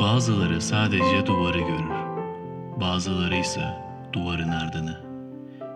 [0.00, 1.90] Bazıları sadece duvarı görür.
[2.80, 3.60] Bazıları ise
[4.12, 5.04] duvarın ardını.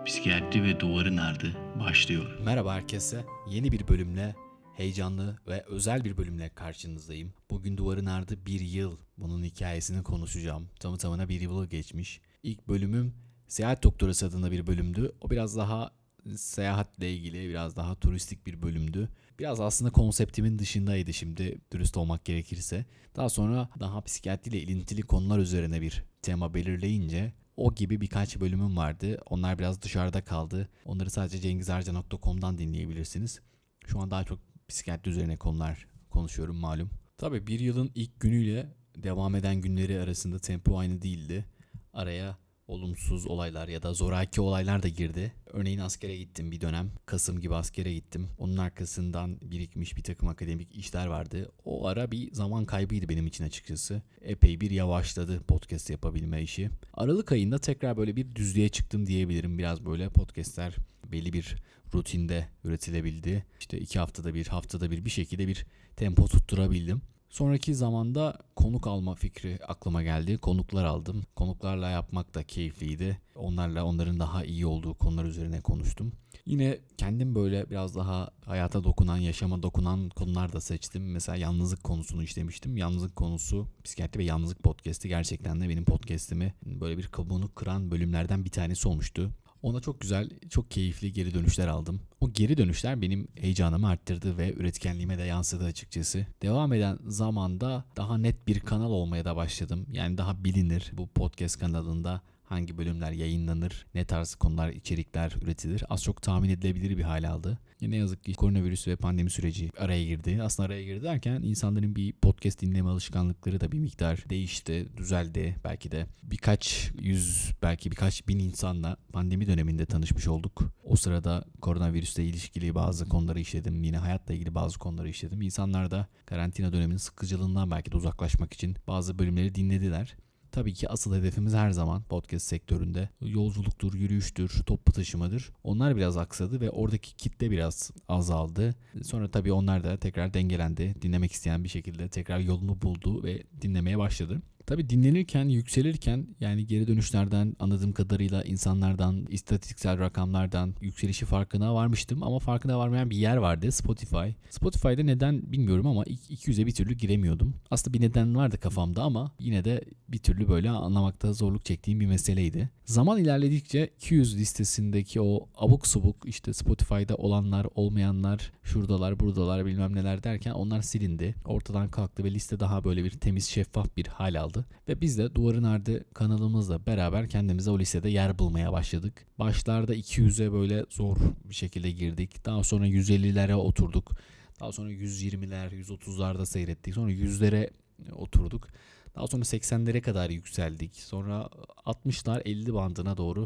[0.05, 2.39] Psikiyatri ve duvarın ardı başlıyor.
[2.45, 3.25] Merhaba herkese.
[3.49, 4.35] Yeni bir bölümle,
[4.77, 7.33] heyecanlı ve özel bir bölümle karşınızdayım.
[7.49, 8.97] Bugün Duvarın Ardı bir yıl.
[9.17, 10.69] Bunun hikayesini konuşacağım.
[10.79, 12.21] Tamı tamına bir yılı geçmiş.
[12.43, 13.13] İlk bölümüm
[13.47, 15.11] Seyahat Doktorası adında bir bölümdü.
[15.21, 15.91] O biraz daha
[16.35, 19.09] seyahatle ilgili, biraz daha turistik bir bölümdü.
[19.39, 22.85] Biraz aslında konseptimin dışındaydı şimdi dürüst olmak gerekirse.
[23.15, 29.21] Daha sonra daha psikiyatriyle ilintili konular üzerine bir tema belirleyince o gibi birkaç bölümüm vardı.
[29.29, 30.69] Onlar biraz dışarıda kaldı.
[30.85, 33.39] Onları sadece cengizarca.com'dan dinleyebilirsiniz.
[33.85, 36.89] Şu an daha çok psikiyatri üzerine konular konuşuyorum malum.
[37.17, 41.45] Tabii bir yılın ilk günüyle devam eden günleri arasında tempo aynı değildi.
[41.93, 42.37] Araya
[42.69, 45.33] olumsuz olaylar ya da zoraki olaylar da girdi.
[45.53, 46.91] Örneğin askere gittim bir dönem.
[47.05, 48.27] Kasım gibi askere gittim.
[48.37, 51.51] Onun arkasından birikmiş bir takım akademik işler vardı.
[51.65, 54.01] O ara bir zaman kaybıydı benim için açıkçası.
[54.21, 56.69] Epey bir yavaşladı podcast yapabilme işi.
[56.93, 59.57] Aralık ayında tekrar böyle bir düzlüğe çıktım diyebilirim.
[59.57, 60.75] Biraz böyle podcastler
[61.11, 61.55] belli bir
[61.93, 63.45] rutinde üretilebildi.
[63.59, 65.65] İşte iki haftada bir, haftada bir bir şekilde bir
[65.95, 67.01] tempo tutturabildim.
[67.29, 70.37] Sonraki zamanda konuk alma fikri aklıma geldi.
[70.37, 71.23] Konuklar aldım.
[71.35, 73.21] Konuklarla yapmak da keyifliydi.
[73.35, 76.11] Onlarla onların daha iyi olduğu konular üzerine konuştum.
[76.45, 81.11] Yine kendim böyle biraz daha hayata dokunan, yaşama dokunan konular da seçtim.
[81.11, 82.77] Mesela yalnızlık konusunu işlemiştim.
[82.77, 88.45] Yalnızlık konusu psikiyatri ve yalnızlık podcast'i gerçekten de benim podcast'imi böyle bir kabuğunu kıran bölümlerden
[88.45, 89.31] bir tanesi olmuştu.
[89.61, 92.01] Ona çok güzel, çok keyifli geri dönüşler aldım.
[92.21, 96.25] O geri dönüşler benim heyecanımı arttırdı ve üretkenliğime de yansıdı açıkçası.
[96.41, 99.85] Devam eden zamanda daha net bir kanal olmaya da başladım.
[99.91, 106.03] Yani daha bilinir bu podcast kanalında hangi bölümler yayınlanır, ne tarz konular, içerikler üretilir az
[106.03, 107.59] çok tahmin edilebilir bir hal aldı.
[107.81, 110.39] Ne yazık ki koronavirüs ve pandemi süreci araya girdi.
[110.43, 115.55] Aslında araya girdi derken insanların bir podcast dinleme alışkanlıkları da bir miktar değişti, düzeldi.
[115.63, 120.61] Belki de birkaç yüz, belki birkaç bin insanla pandemi döneminde tanışmış olduk.
[120.83, 123.83] O sırada koronavirüsle ilişkili bazı konuları işledim.
[123.83, 125.41] Yine hayatla ilgili bazı konuları işledim.
[125.41, 130.15] İnsanlar da karantina döneminin sıkıcılığından belki de uzaklaşmak için bazı bölümleri dinlediler.
[130.51, 135.51] Tabii ki asıl hedefimiz her zaman podcast sektöründe yolculuktur, yürüyüştür, toplu taşımadır.
[135.63, 138.75] Onlar biraz aksadı ve oradaki kitle biraz azaldı.
[139.03, 140.95] Sonra tabii onlar da tekrar dengelendi.
[141.01, 144.41] Dinlemek isteyen bir şekilde tekrar yolunu buldu ve dinlemeye başladı.
[144.69, 152.39] Tabi dinlenirken, yükselirken yani geri dönüşlerden anladığım kadarıyla insanlardan, istatistiksel rakamlardan yükselişi farkına varmıştım ama
[152.39, 154.29] farkına varmayan bir yer vardı Spotify.
[154.49, 157.53] Spotify'da neden bilmiyorum ama 200'e bir türlü giremiyordum.
[157.71, 162.07] Aslında bir neden vardı kafamda ama yine de bir türlü böyle anlamakta zorluk çektiğim bir
[162.07, 162.69] meseleydi.
[162.85, 170.23] Zaman ilerledikçe 200 listesindeki o abuk subuk işte Spotify'da olanlar, olmayanlar, şuradalar, buradalar bilmem neler
[170.23, 171.35] derken onlar silindi.
[171.45, 174.65] Ortadan kalktı ve liste daha böyle bir temiz, şeffaf bir hal aldı aldı.
[174.87, 179.25] Ve biz de Duvarın Ardı kanalımızla beraber kendimize o listede yer bulmaya başladık.
[179.39, 181.17] Başlarda 200'e böyle zor
[181.49, 182.45] bir şekilde girdik.
[182.45, 184.11] Daha sonra 150'lere oturduk.
[184.59, 186.93] Daha sonra 120'ler, 130'larda seyrettik.
[186.93, 187.69] Sonra 100'lere
[188.11, 188.67] oturduk.
[189.15, 190.95] Daha sonra 80'lere kadar yükseldik.
[190.95, 191.49] Sonra
[191.85, 193.45] 60'lar 50 bandına doğru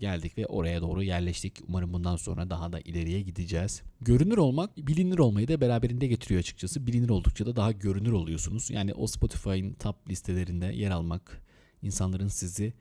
[0.00, 1.54] geldik ve oraya doğru yerleştik.
[1.68, 3.82] Umarım bundan sonra daha da ileriye gideceğiz.
[4.00, 6.86] Görünür olmak bilinir olmayı da beraberinde getiriyor açıkçası.
[6.86, 8.70] Bilinir oldukça da daha görünür oluyorsunuz.
[8.70, 11.42] Yani o Spotify'ın top listelerinde yer almak,
[11.82, 12.72] insanların sizi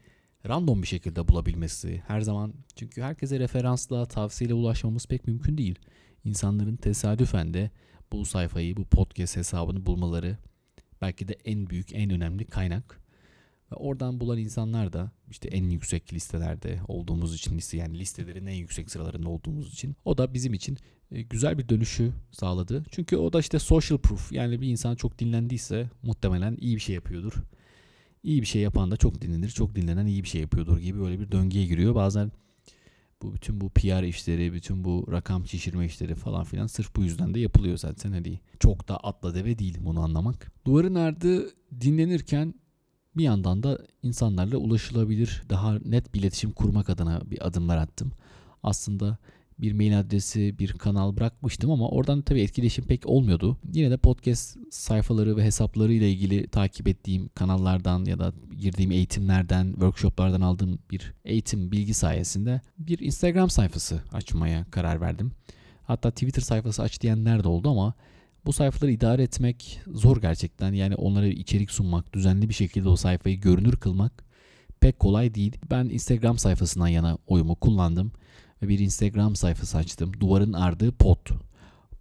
[0.48, 5.80] random bir şekilde bulabilmesi her zaman çünkü herkese referansla, tavsiyeyle ulaşmamız pek mümkün değil.
[6.25, 7.72] İnsanların tesadüfen de
[8.12, 10.38] bu sayfayı, bu podcast hesabını bulmaları
[11.02, 13.05] belki de en büyük, en önemli kaynak.
[13.72, 18.56] Ve oradan bulan insanlar da işte en yüksek listelerde olduğumuz için liste yani listelerin en
[18.56, 20.78] yüksek sıralarında olduğumuz için o da bizim için
[21.12, 22.84] e, güzel bir dönüşü sağladı.
[22.92, 26.96] Çünkü o da işte social proof yani bir insan çok dinlendiyse muhtemelen iyi bir şey
[26.96, 27.34] yapıyordur.
[28.24, 31.20] İyi bir şey yapan da çok dinlenir, çok dinlenen iyi bir şey yapıyordur gibi böyle
[31.20, 31.96] bir döngüye giriyor.
[31.96, 32.31] Bazen
[33.22, 37.34] bu bütün bu PR işleri, bütün bu rakam şişirme işleri falan filan sırf bu yüzden
[37.34, 38.12] de yapılıyor zaten.
[38.12, 40.52] Hadi çok da atla deve değil bunu anlamak.
[40.66, 41.50] Duvarın ardı
[41.81, 42.54] dinlenirken
[43.18, 48.12] bir yandan da insanlarla ulaşılabilir, daha net bir iletişim kurmak adına bir adımlar attım.
[48.63, 49.18] Aslında
[49.60, 53.57] bir mail adresi, bir kanal bırakmıştım ama oradan tabii etkileşim pek olmuyordu.
[53.74, 59.72] Yine de podcast sayfaları ve hesapları ile ilgili takip ettiğim kanallardan ya da girdiğim eğitimlerden,
[59.72, 65.31] workshoplardan aldığım bir eğitim bilgi sayesinde bir Instagram sayfası açmaya karar verdim.
[65.84, 67.94] Hatta Twitter sayfası aç diyenler de oldu ama
[68.45, 70.74] bu sayfaları idare etmek zor gerçekten.
[70.74, 74.25] Yani onlara içerik sunmak, düzenli bir şekilde o sayfayı görünür kılmak
[74.80, 75.57] pek kolay değil.
[75.71, 78.12] Ben Instagram sayfasından yana oyumu kullandım
[78.62, 80.12] ve bir Instagram sayfası açtım.
[80.19, 81.30] Duvarın ardı pot.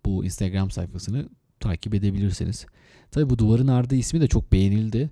[0.05, 1.29] Bu Instagram sayfasını
[1.61, 2.67] takip edebilirsiniz.
[3.11, 5.11] Tabi bu duvarın ardı ismi de çok beğenildi.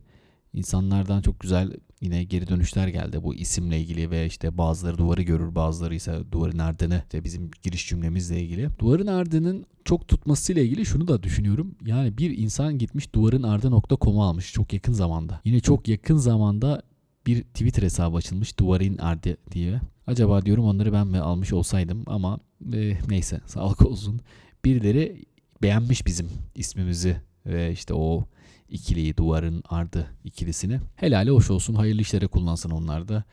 [0.53, 5.55] İnsanlardan çok güzel yine geri dönüşler geldi bu isimle ilgili ve işte bazıları duvarı görür
[5.55, 8.69] bazıları ise duvarın ardını işte bizim giriş cümlemizle ilgili.
[8.79, 11.75] Duvarın ardının çok tutmasıyla ilgili şunu da düşünüyorum.
[11.87, 15.41] Yani bir insan gitmiş duvarın ardı.com'u almış çok yakın zamanda.
[15.45, 16.83] Yine çok yakın zamanda
[17.27, 19.81] bir Twitter hesabı açılmış duvarın ardı diye.
[20.07, 22.39] Acaba diyorum onları ben mi almış olsaydım ama
[22.73, 24.21] e, neyse sağlık olsun.
[24.65, 25.25] Birileri
[25.63, 27.17] beğenmiş bizim ismimizi
[27.47, 28.25] ve işte o
[28.73, 30.81] ikiliyi duvarın ardı ikilisini.
[30.97, 33.25] Helali hoş olsun hayırlı işlere kullansın onlar da.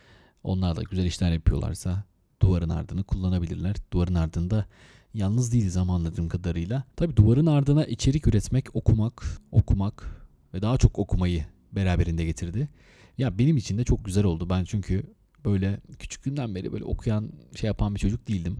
[0.44, 2.04] Onlar da güzel işler yapıyorlarsa
[2.42, 3.76] duvarın ardını kullanabilirler.
[3.94, 4.66] Duvarın ardında
[5.14, 6.84] yalnız değiliz ama anladığım kadarıyla.
[6.96, 12.70] Tabi duvarın ardına içerik üretmek, okumak, okumak ve daha çok okumayı beraberinde getirdi.
[13.18, 14.50] Ya benim için de çok güzel oldu.
[14.50, 15.04] Ben çünkü
[15.46, 18.58] böyle küçüklüğümden beri böyle okuyan şey yapan bir çocuk değildim.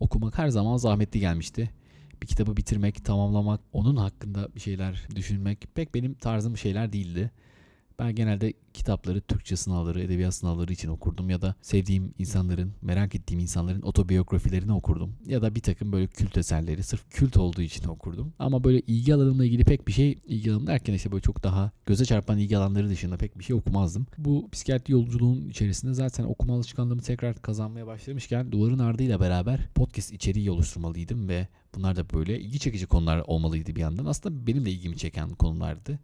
[0.00, 1.70] Okumak her zaman zahmetli gelmişti
[2.22, 7.30] bir kitabı bitirmek, tamamlamak, onun hakkında bir şeyler düşünmek pek benim tarzım şeyler değildi.
[8.00, 13.40] Ben genelde kitapları Türkçe sınavları, edebiyat sınavları için okurdum ya da sevdiğim insanların, merak ettiğim
[13.40, 15.16] insanların otobiyografilerini okurdum.
[15.26, 18.32] Ya da bir takım böyle kült eserleri sırf kült olduğu için okurdum.
[18.38, 21.70] Ama böyle ilgi alanımla ilgili pek bir şey, ilgi alanım derken işte böyle çok daha
[21.86, 24.06] göze çarpan ilgi alanları dışında pek bir şey okumazdım.
[24.18, 30.50] Bu psikiyatri yolculuğun içerisinde zaten okuma alışkanlığımı tekrar kazanmaya başlamışken Duvarın Ardıyla beraber podcast içeriği
[30.50, 34.04] oluşturmalıydım ve bunlar da böyle ilgi çekici konular olmalıydı bir yandan.
[34.04, 35.98] Aslında benim de ilgimi çeken konulardı.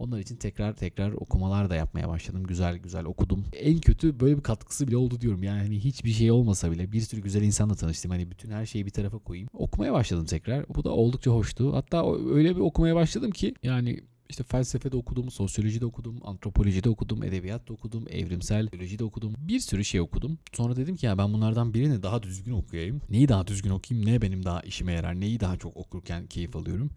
[0.00, 2.46] Onlar için tekrar tekrar okumalar da yapmaya başladım.
[2.46, 3.44] Güzel güzel okudum.
[3.52, 5.42] En kötü böyle bir katkısı bile oldu diyorum.
[5.42, 8.10] Yani hani hiçbir şey olmasa bile bir sürü güzel insanla tanıştım.
[8.10, 9.48] Hani bütün her şeyi bir tarafa koyayım.
[9.52, 10.68] Okumaya başladım tekrar.
[10.68, 11.74] Bu da oldukça hoştu.
[11.74, 17.72] Hatta öyle bir okumaya başladım ki yani işte felsefede okudum, sosyolojide okudum, antropolojide okudum, edebiyatta
[17.72, 19.34] okudum, evrimsel biyolojide okudum.
[19.38, 20.38] Bir sürü şey okudum.
[20.52, 23.00] Sonra dedim ki ya ben bunlardan birini daha düzgün okuyayım.
[23.10, 26.90] Neyi daha düzgün okuyayım, ne benim daha işime yarar, neyi daha çok okurken keyif alıyorum.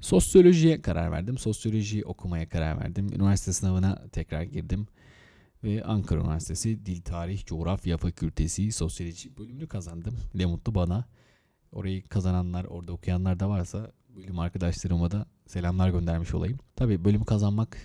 [0.00, 1.38] Sosyolojiye karar verdim.
[1.38, 3.06] Sosyoloji okumaya karar verdim.
[3.12, 4.86] Üniversite sınavına tekrar girdim.
[5.64, 10.16] Ve Ankara Üniversitesi Dil Tarih Coğrafya Fakültesi Sosyoloji bölümünü kazandım.
[10.34, 11.04] Ne mutlu bana.
[11.72, 16.58] Orayı kazananlar, orada okuyanlar da varsa bölüm arkadaşlarıma da selamlar göndermiş olayım.
[16.76, 17.76] Tabii bölümü kazanmak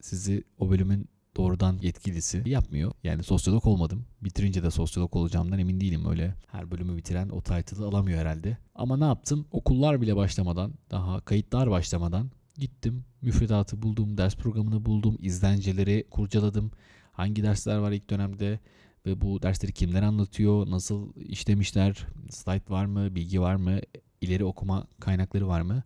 [0.00, 2.92] sizi o bölümün doğrudan yetkilisi yapmıyor.
[3.04, 4.06] Yani sosyolog olmadım.
[4.22, 6.06] Bitirince de sosyolog olacağımdan emin değilim.
[6.10, 8.58] Öyle her bölümü bitiren o title'ı alamıyor herhalde.
[8.74, 9.46] Ama ne yaptım?
[9.50, 13.04] Okullar bile başlamadan, daha kayıtlar başlamadan gittim.
[13.22, 16.70] Müfredatı buldum, ders programını buldum, izlenceleri kurcaladım.
[17.12, 18.60] Hangi dersler var ilk dönemde
[19.06, 23.80] ve bu dersleri kimler anlatıyor, nasıl işlemişler, slide var mı, bilgi var mı,
[24.20, 25.82] ileri okuma kaynakları var mı?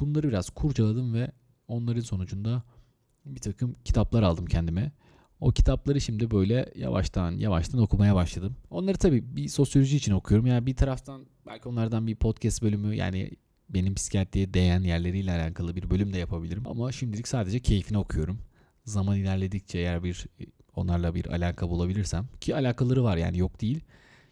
[0.00, 1.32] Bunları biraz kurcaladım ve
[1.68, 2.62] onların sonucunda
[3.34, 4.92] bir takım kitaplar aldım kendime.
[5.40, 8.56] O kitapları şimdi böyle yavaştan yavaştan okumaya başladım.
[8.70, 10.46] Onları tabii bir sosyoloji için okuyorum.
[10.46, 13.30] Yani bir taraftan belki onlardan bir podcast bölümü yani
[13.68, 16.66] benim psikiyatriye değen yerleriyle alakalı bir bölüm de yapabilirim.
[16.66, 18.38] Ama şimdilik sadece keyfini okuyorum.
[18.84, 20.26] Zaman ilerledikçe eğer bir
[20.76, 23.80] onlarla bir alaka bulabilirsem ki alakaları var yani yok değil.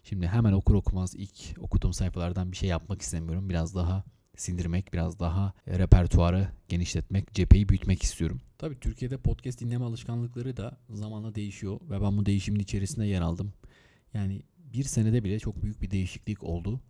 [0.02, 3.48] Şimdi hemen okur okumaz ilk okuduğum sayfalardan bir şey yapmak istemiyorum.
[3.48, 4.04] Biraz daha
[4.40, 8.40] sindirmek, biraz daha repertuarı genişletmek, cepheyi büyütmek istiyorum.
[8.58, 13.52] Tabii Türkiye'de podcast dinleme alışkanlıkları da zamanla değişiyor ve ben bu değişimin içerisinde yer aldım.
[14.14, 14.42] Yani
[14.74, 16.80] bir senede bile çok büyük bir değişiklik oldu.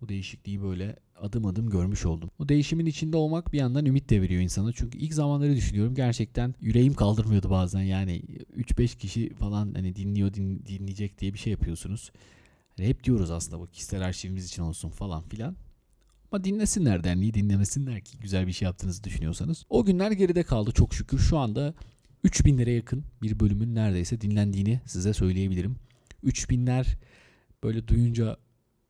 [0.00, 2.30] Bu değişikliği böyle adım adım görmüş oldum.
[2.38, 4.72] O değişimin içinde olmak bir yandan ümit de veriyor insana.
[4.72, 7.82] Çünkü ilk zamanları düşünüyorum gerçekten yüreğim kaldırmıyordu bazen.
[7.82, 8.22] Yani
[8.56, 12.12] 3-5 kişi falan hani dinliyor din, dinleyecek diye bir şey yapıyorsunuz.
[12.76, 15.56] Hani hep diyoruz aslında bu kişisel arşivimiz için olsun falan filan.
[16.32, 19.64] Ama dinlesinler derneği dinlemesinler ki güzel bir şey yaptığınızı düşünüyorsanız.
[19.68, 21.18] O günler geride kaldı çok şükür.
[21.18, 21.74] Şu anda
[22.24, 25.76] 3000 liraya yakın bir bölümün neredeyse dinlendiğini size söyleyebilirim.
[26.24, 26.86] 3000'ler
[27.62, 28.36] böyle duyunca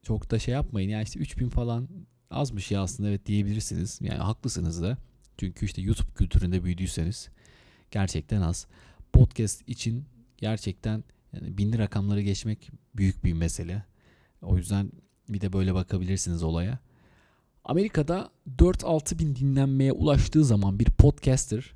[0.02, 0.90] çok da şey yapmayın.
[0.90, 1.88] Yani işte 3000 falan
[2.30, 3.99] azmış ya aslında evet diyebilirsiniz.
[4.02, 4.99] Yani haklısınız da.
[5.38, 7.28] Çünkü işte YouTube kültüründe büyüdüyseniz
[7.90, 8.66] gerçekten az.
[9.12, 10.04] Podcast için
[10.37, 13.85] gerçekten yani binli rakamları geçmek büyük bir mesele.
[14.42, 14.92] O yüzden
[15.28, 16.78] bir de böyle bakabilirsiniz olaya.
[17.64, 21.75] Amerika'da 4-6 bin dinlenmeye ulaştığı zaman bir podcaster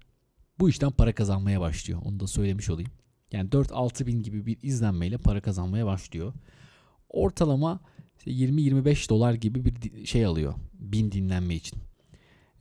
[0.59, 2.01] bu işten para kazanmaya başlıyor.
[2.05, 2.91] Onu da söylemiş olayım.
[3.33, 6.33] Yani 4-6 bin gibi bir izlenmeyle para kazanmaya başlıyor.
[7.09, 7.81] Ortalama
[8.27, 11.79] 20-25 dolar gibi bir şey alıyor bin dinlenme için.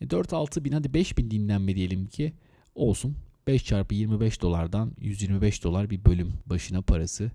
[0.01, 2.34] 4-6 e, bin hadi 5 bin dinlenme diyelim ki
[2.75, 3.15] olsun.
[3.48, 7.32] 5 çarpı 25 dolardan 125 dolar bir bölüm başına parası.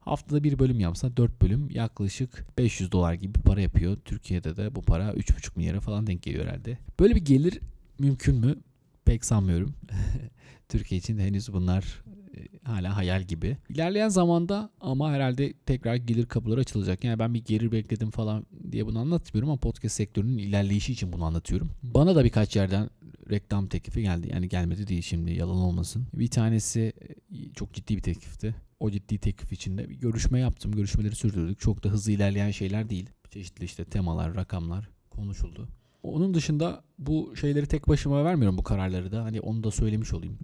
[0.00, 3.96] Haftada bir bölüm yapsa 4 bölüm yaklaşık 500 dolar gibi bir para yapıyor.
[4.04, 6.78] Türkiye'de de bu para 3,5 milyara falan denk geliyor herhalde.
[7.00, 7.60] Böyle bir gelir
[7.98, 8.56] mümkün mü?
[9.04, 9.74] Pek sanmıyorum.
[10.68, 12.02] Türkiye için henüz bunlar
[12.36, 13.56] e, hala hayal gibi.
[13.68, 17.04] İlerleyen zamanda ama herhalde tekrar gelir kapıları açılacak.
[17.04, 21.24] Yani ben bir gelir bekledim falan diye bunu anlatmıyorum ama podcast sektörünün ilerleyişi için bunu
[21.24, 21.70] anlatıyorum.
[21.82, 22.90] Bana da birkaç yerden
[23.30, 24.28] reklam teklifi geldi.
[24.32, 26.06] Yani gelmedi değil şimdi yalan olmasın.
[26.14, 26.92] Bir tanesi
[27.30, 28.54] e, çok ciddi bir teklifti.
[28.80, 30.72] O ciddi teklif içinde bir görüşme yaptım.
[30.72, 31.60] Görüşmeleri sürdürdük.
[31.60, 33.10] Çok da hızlı ilerleyen şeyler değil.
[33.30, 35.68] Çeşitli işte temalar, rakamlar konuşuldu.
[36.02, 39.24] Onun dışında bu şeyleri tek başıma vermiyorum bu kararları da.
[39.24, 40.38] Hani onu da söylemiş olayım.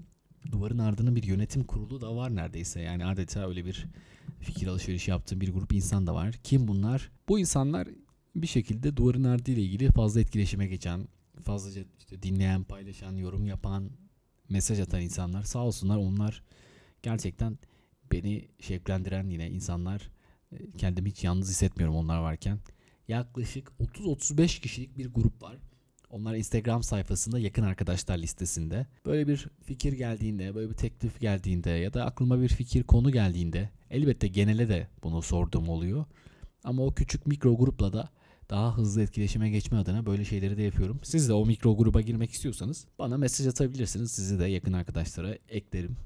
[0.52, 2.80] Duvarın ardının bir yönetim kurulu da var neredeyse.
[2.80, 3.86] Yani adeta öyle bir
[4.40, 6.34] fikir alışverişi yaptığım bir grup insan da var.
[6.44, 7.10] Kim bunlar?
[7.28, 7.88] Bu insanlar
[8.36, 11.08] bir şekilde duvarın ardı ile ilgili fazla etkileşime geçen,
[11.42, 13.90] fazlaca işte dinleyen, paylaşan, yorum yapan,
[14.48, 15.42] mesaj atan insanlar.
[15.42, 16.42] Sağ olsunlar onlar
[17.02, 17.58] gerçekten
[18.12, 20.10] beni şevklendiren yine insanlar.
[20.52, 22.58] E, Kendimi hiç yalnız hissetmiyorum onlar varken.
[23.08, 25.56] Yaklaşık 30-35 kişilik bir grup var.
[26.10, 28.86] Onlar Instagram sayfasında yakın arkadaşlar listesinde.
[29.06, 33.70] Böyle bir fikir geldiğinde, böyle bir teklif geldiğinde ya da aklıma bir fikir konu geldiğinde
[33.90, 36.04] elbette genele de bunu sorduğum oluyor.
[36.64, 38.10] Ama o küçük mikro grupla da
[38.50, 41.00] daha hızlı etkileşime geçme adına böyle şeyleri de yapıyorum.
[41.02, 44.10] Siz de o mikro gruba girmek istiyorsanız bana mesaj atabilirsiniz.
[44.10, 45.96] Sizi de yakın arkadaşlara eklerim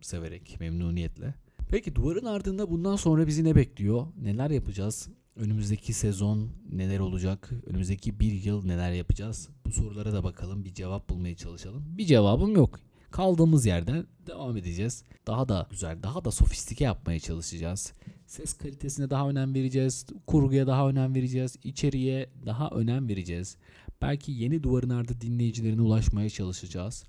[0.00, 1.34] severek, memnuniyetle.
[1.70, 4.06] Peki duvarın ardında bundan sonra bizi ne bekliyor?
[4.22, 5.08] Neler yapacağız?
[5.36, 7.50] Önümüzdeki sezon neler olacak?
[7.66, 9.48] Önümüzdeki bir yıl neler yapacağız?
[9.66, 10.64] Bu sorulara da bakalım.
[10.64, 11.84] Bir cevap bulmaya çalışalım.
[11.98, 12.80] Bir cevabım yok.
[13.10, 15.04] Kaldığımız yerden devam edeceğiz.
[15.26, 17.92] Daha da güzel, daha da sofistike yapmaya çalışacağız.
[18.26, 20.06] Ses kalitesine daha önem vereceğiz.
[20.26, 21.56] Kurguya daha önem vereceğiz.
[21.64, 23.56] içeriğe daha önem vereceğiz.
[24.02, 27.04] Belki yeni duvarın ardı dinleyicilerine ulaşmaya çalışacağız.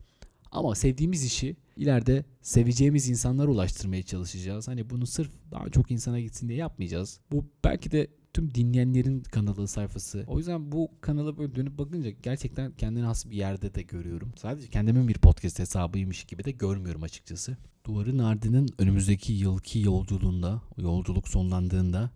[0.51, 4.67] Ama sevdiğimiz işi ileride seveceğimiz insanlara ulaştırmaya çalışacağız.
[4.67, 7.19] Hani bunu sırf daha çok insana gitsin diye yapmayacağız.
[7.31, 10.23] Bu belki de tüm dinleyenlerin kanalı sayfası.
[10.27, 14.31] O yüzden bu kanala böyle dönüp bakınca gerçekten kendine has bir yerde de görüyorum.
[14.35, 17.57] Sadece kendimin bir podcast hesabıymış gibi de görmüyorum açıkçası.
[17.85, 22.11] Duvarın ardının önümüzdeki yılki yolculuğunda, yolculuk sonlandığında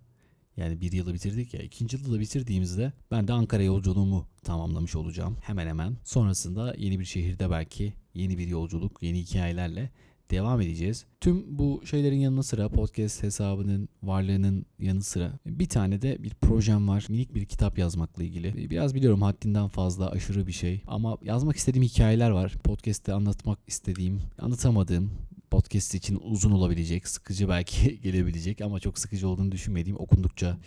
[0.58, 5.38] yani bir yılı bitirdik ya ikinci yılı da bitirdiğimizde ben de Ankara yolculuğumu tamamlamış olacağım
[5.42, 5.98] hemen hemen.
[6.04, 9.92] Sonrasında yeni bir şehirde belki yeni bir yolculuk, yeni hikayelerle
[10.32, 11.06] devam edeceğiz.
[11.22, 16.88] Tüm bu şeylerin yanı sıra podcast hesabının varlığının yanı sıra bir tane de bir projem
[16.88, 17.06] var.
[17.10, 18.70] Minik bir kitap yazmakla ilgili.
[18.70, 22.54] Biraz biliyorum haddinden fazla aşırı bir şey ama yazmak istediğim hikayeler var.
[22.64, 25.12] Podcast'te anlatmak istediğim, anlatamadığım
[25.52, 30.58] podcast için uzun olabilecek, sıkıcı belki gelebilecek ama çok sıkıcı olduğunu düşünmediğim okundukça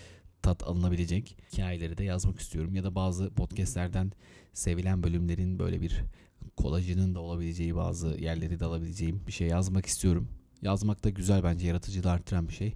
[0.42, 2.74] tat alınabilecek hikayeleri de yazmak istiyorum.
[2.74, 4.12] Ya da bazı podcastlerden
[4.52, 6.00] sevilen bölümlerin böyle bir
[6.56, 10.28] kolajının da olabileceği bazı yerleri de alabileceğim bir şey yazmak istiyorum.
[10.62, 12.74] Yazmak da güzel bence yaratıcılığı artıran bir şey.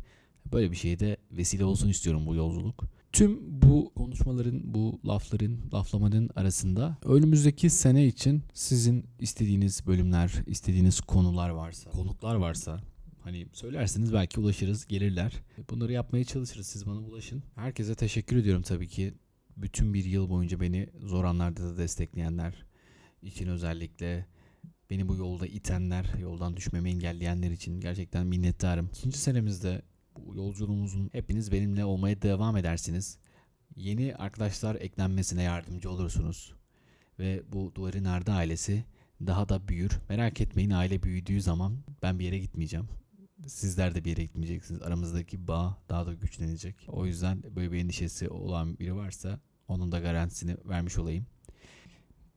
[0.53, 2.85] Böyle bir şeye de vesile olsun istiyorum bu yolculuk.
[3.13, 11.51] Tüm bu konuşmaların, bu lafların, laflamanın arasında önümüzdeki sene için sizin istediğiniz bölümler, istediğiniz konular
[11.51, 12.81] varsa, konuklar varsa
[13.21, 15.33] hani söylersiniz belki ulaşırız, gelirler.
[15.71, 16.67] Bunları yapmaya çalışırız.
[16.67, 17.43] Siz bana ulaşın.
[17.55, 19.15] Herkese teşekkür ediyorum tabii ki.
[19.57, 22.68] Bütün bir yıl boyunca beni zor anlarda da destekleyenler
[23.23, 24.27] için özellikle
[24.91, 28.91] beni bu yolda itenler, yoldan düşmemi engelleyenler için gerçekten minnettarım.
[28.95, 29.83] İkinci senemizde
[30.17, 33.19] bu yolculuğumuzun hepiniz benimle olmaya devam edersiniz.
[33.77, 36.55] Yeni arkadaşlar eklenmesine yardımcı olursunuz.
[37.19, 38.85] Ve bu Duvarın Ardı ailesi
[39.27, 39.91] daha da büyür.
[40.09, 42.89] Merak etmeyin aile büyüdüğü zaman ben bir yere gitmeyeceğim.
[43.47, 44.83] Sizler de bir yere gitmeyeceksiniz.
[44.83, 46.77] Aramızdaki bağ daha da güçlenecek.
[46.89, 51.27] O yüzden böyle bir endişesi olan biri varsa onun da garantisini vermiş olayım.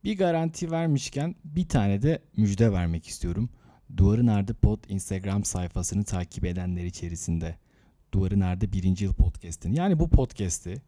[0.04, 3.50] Bir garanti vermişken bir tane de müjde vermek istiyorum.
[3.98, 7.56] Duvarın Ardı Pod Instagram sayfasını takip edenler içerisinde
[8.14, 9.00] Duvarın Ardı 1.
[9.00, 10.82] yıl podcast'ini yani bu podcast'i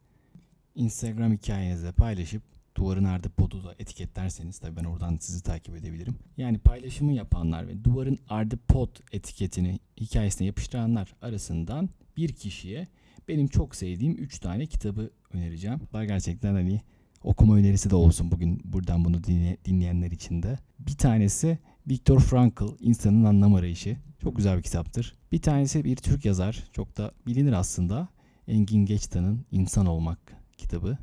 [0.74, 2.42] Instagram hikayenizde paylaşıp
[2.76, 6.14] Duvarın Ardı Pod'u da etiketlerseniz tabii ben oradan sizi takip edebilirim.
[6.36, 12.88] Yani paylaşımı yapanlar ve Duvarın Ardı Pod etiketini hikayesine yapıştıranlar arasından bir kişiye
[13.28, 15.80] benim çok sevdiğim 3 tane kitabı önereceğim.
[15.92, 16.80] Bunlar gerçekten hani
[17.24, 20.58] okuma önerisi de olsun bugün buradan bunu dinle, dinleyenler için de.
[20.78, 23.96] Bir tanesi Viktor Frankl, İnsanın Anlam Arayışı.
[24.22, 25.16] Çok güzel bir kitaptır.
[25.32, 28.08] Bir tanesi bir Türk yazar, çok da bilinir aslında.
[28.48, 30.18] Engin Geçtan'ın İnsan Olmak
[30.56, 30.98] kitabı.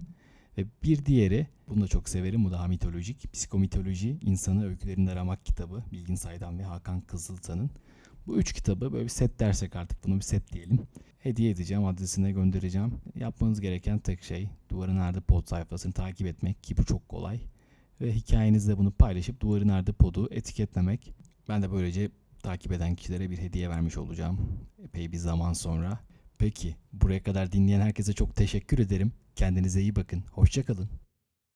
[0.57, 3.33] Ve bir diğeri, bunu da çok severim, bu daha mitolojik.
[3.33, 5.83] Psikomitoloji, İnsanı Öykülerinde Aramak kitabı.
[5.91, 7.69] Bilgin Saydan ve Hakan Kızıltan'ın.
[8.27, 10.79] Bu üç kitabı böyle bir set dersek artık bunu bir set diyelim.
[11.19, 12.93] Hediye edeceğim, adresine göndereceğim.
[13.15, 17.39] Yapmanız gereken tek şey Duvarın Ardı Pod sayfasını takip etmek ki bu çok kolay.
[18.01, 21.13] Ve hikayenizde bunu paylaşıp Duvarın Ardı Pod'u etiketlemek.
[21.49, 22.09] Ben de böylece
[22.43, 24.59] takip eden kişilere bir hediye vermiş olacağım.
[24.83, 25.99] Epey bir zaman sonra.
[26.37, 29.11] Peki buraya kadar dinleyen herkese çok teşekkür ederim.
[29.35, 30.23] Kendinize iyi bakın.
[30.31, 30.89] Hoşçakalın.